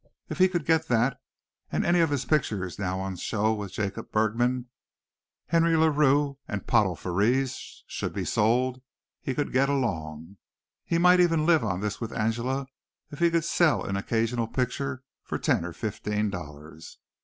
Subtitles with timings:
[0.29, 1.21] If he could get that,
[1.71, 4.65] and any of the pictures now on show with Jacob Bergman,
[5.45, 8.81] Henry LaRue and Pottle Frères should be sold,
[9.21, 10.37] he could get along.
[10.85, 12.65] He might even live on this with Angela
[13.11, 16.97] if he could sell an occasional picture for ten or fifteen dollars.